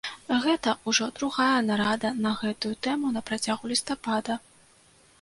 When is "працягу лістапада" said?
3.31-4.43